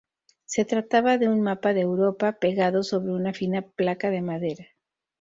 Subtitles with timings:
[0.45, 4.65] Se trataba de un mapa de Europa, pegado sobre una fina placa de madera.